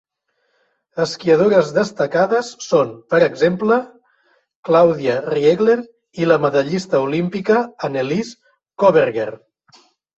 [1.03, 3.79] Esquiadores destacades són, per exemple,
[4.71, 5.79] Claudia Riegler
[6.25, 8.39] i la medallista olímpica Annelise
[8.87, 9.33] Coberger.